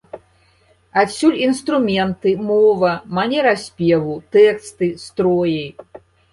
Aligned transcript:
Адсюль 1.01 1.37
інструменты, 1.47 2.33
мова, 2.49 2.91
манера 3.19 3.53
спеву, 3.67 4.19
тэксты, 4.39 4.93
строі. 5.07 5.65